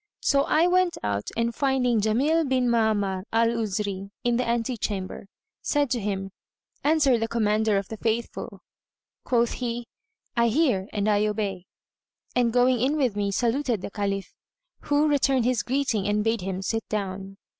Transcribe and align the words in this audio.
So 0.21 0.45
I 0.45 0.65
went 0.65 0.97
out 1.03 1.29
and 1.37 1.53
finding 1.53 2.01
Jamíl 2.01 2.49
bin 2.49 2.67
Ma'amar 2.69 3.23
al 3.31 3.49
Uzrí[FN#126] 3.49 4.09
in 4.23 4.37
the 4.37 4.47
antechamber, 4.47 5.27
said 5.61 5.91
to 5.91 5.99
him, 5.99 6.31
"Answer 6.83 7.19
the 7.19 7.27
Commander 7.27 7.77
of 7.77 7.87
the 7.89 7.97
Faithful." 7.97 8.61
Quoth 9.23 9.51
he, 9.51 9.85
"I 10.35 10.47
hear 10.47 10.89
and 10.91 11.07
I 11.07 11.27
obey," 11.27 11.67
and 12.35 12.51
going 12.51 12.81
in 12.81 12.97
with 12.97 13.15
me, 13.15 13.29
saluted 13.29 13.81
the 13.83 13.91
Caliph, 13.91 14.33
who 14.79 15.07
returned 15.07 15.45
his 15.45 15.61
greeting 15.61 16.07
and 16.07 16.23
bade 16.23 16.41
him 16.41 16.63
sit 16.63 16.81
down. 16.89 17.37